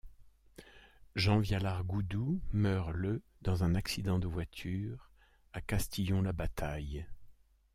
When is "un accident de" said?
3.63-4.25